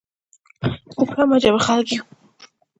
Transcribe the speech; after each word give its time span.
موږ 0.97 1.09
هم 1.17 1.29
عجبه 1.35 1.59
خلک 1.67 1.87
يو. 1.95 2.03